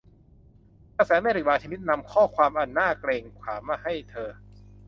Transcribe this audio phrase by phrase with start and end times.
[0.97, 4.29] กระแสแม่เหล็กบางชนิดนำข้อความอันน่าเกรงขามมาให้เธอ